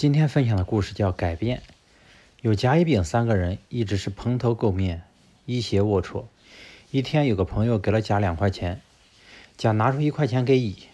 [0.00, 1.58] 今天分享的故事叫《改变》。
[2.40, 5.02] 有甲、乙、丙三个人一直是蓬头垢面、
[5.44, 6.24] 衣鞋龌龊。
[6.90, 8.80] 一天，有个朋友给了甲两块钱，
[9.58, 10.86] 甲拿出一块钱给乙，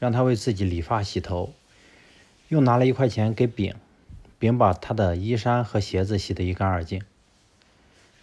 [0.00, 1.52] 让他为自己理发洗头；
[2.48, 3.72] 又拿了一块钱给丙，
[4.40, 7.00] 丙把他的衣衫和鞋子洗得一干二净。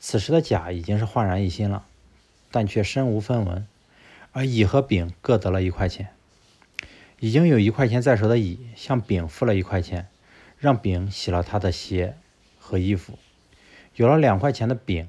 [0.01, 1.85] 此时的甲已经是焕然一新了，
[2.51, 3.65] 但却身无分文，
[4.33, 6.09] 而乙和丙各得了一块钱。
[7.21, 10.09] 已经有一块钱在手的乙向丙付了一块钱。
[10.57, 12.17] 让丙洗了他的鞋
[12.59, 13.19] 和衣服，
[13.95, 15.07] 有了两块钱的丙，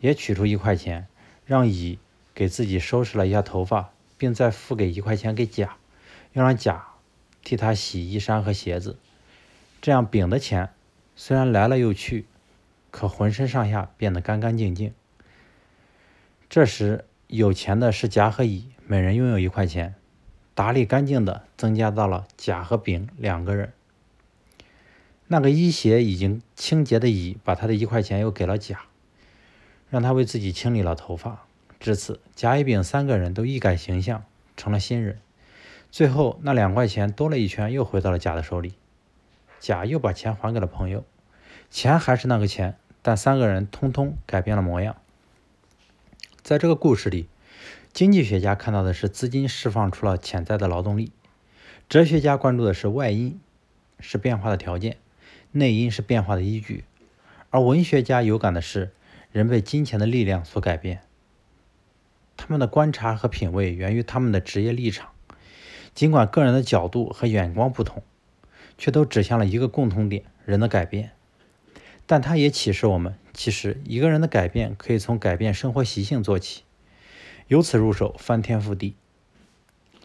[0.00, 1.06] 也取出一块钱，
[1.46, 1.98] 让乙
[2.34, 5.76] 给自己收拾了一下头发，并再付给一块钱给甲，
[6.34, 6.88] 要让甲
[7.42, 8.98] 替他洗衣衫和鞋子。
[9.80, 10.70] 这样丙的钱
[11.16, 12.26] 虽然来了又去，
[12.90, 14.92] 可浑身上下变得干干净净。
[16.50, 19.94] 这时有钱的是甲和乙，每人拥有一块钱，
[20.54, 23.72] 打理干净的增加到了甲和丙两个人。
[25.32, 28.82] 那个衣鞋已经清洁的乙，把他的一块钱又给了甲，
[29.88, 31.46] 让他为自己清理了头发。
[31.80, 34.24] 至此，甲、乙、丙三个人都一改形象，
[34.58, 35.18] 成了新人。
[35.90, 38.74] 最后，那两块钱兜了一圈，又回到了甲的手里。
[39.58, 41.02] 甲又把钱还给了朋友，
[41.70, 44.96] 钱还是那个钱，但三个人通通改变了模样。
[46.42, 47.26] 在这个故事里，
[47.94, 51.10] 经济学家看到的是资金释放出了潜在的劳动力，
[51.88, 53.40] 哲学家关注的是外因，
[53.98, 54.98] 是变化的条件。
[55.52, 56.84] 内因是变化的依据，
[57.50, 58.90] 而文学家有感的是
[59.30, 61.02] 人被金钱的力量所改变。
[62.38, 65.10] 他们的观察和品味源于他们的职业立场，
[65.94, 68.02] 尽管个人的角度和眼光不同，
[68.78, 71.12] 却都指向了一个共同点：人的改变。
[72.06, 76.62] 但它也启示我们，其实一个人的改变可以从改变生活习性做起，
[77.48, 78.96] 由此入手翻天覆地。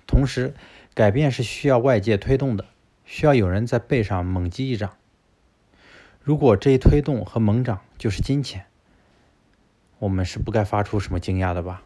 [0.05, 0.53] 同时，
[0.93, 2.65] 改变是需要外界推动的，
[3.05, 4.95] 需要有人在背上猛击一掌。
[6.27, 8.65] 如果这一推动和猛涨就是金钱，
[9.97, 11.83] 我们是不该发出什么惊讶的吧？